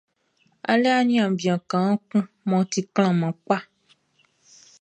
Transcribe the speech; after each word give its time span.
A 0.71 0.73
le 0.81 0.89
aniaan 1.01 1.33
bian 1.39 1.61
kaan 1.71 1.95
kun 2.09 2.23
mʼɔ 2.49 2.59
ti 2.71 2.79
klanman 2.93 3.33
kpaʼn. 3.45 3.65